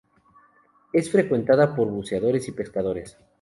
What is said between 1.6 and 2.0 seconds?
por